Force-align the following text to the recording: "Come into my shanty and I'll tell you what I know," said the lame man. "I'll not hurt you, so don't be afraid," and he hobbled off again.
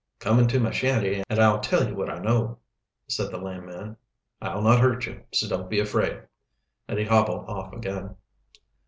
"Come 0.17 0.39
into 0.39 0.59
my 0.59 0.71
shanty 0.71 1.21
and 1.29 1.39
I'll 1.39 1.59
tell 1.59 1.87
you 1.87 1.93
what 1.93 2.09
I 2.09 2.17
know," 2.17 2.57
said 3.07 3.29
the 3.29 3.37
lame 3.37 3.67
man. 3.67 3.97
"I'll 4.41 4.63
not 4.63 4.79
hurt 4.79 5.05
you, 5.05 5.21
so 5.31 5.47
don't 5.47 5.69
be 5.69 5.79
afraid," 5.79 6.23
and 6.87 6.97
he 6.97 7.05
hobbled 7.05 7.47
off 7.47 7.71
again. 7.71 8.15